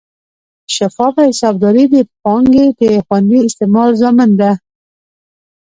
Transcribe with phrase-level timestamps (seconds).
[0.75, 4.51] شفافه حسابداري د پانګې د خوندي استعمال ضامن ده.